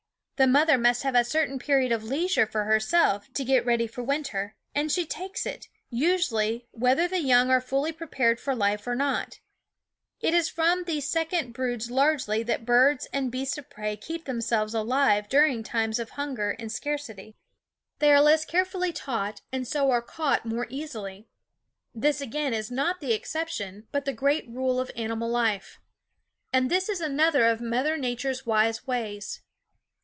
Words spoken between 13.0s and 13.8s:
and beasts of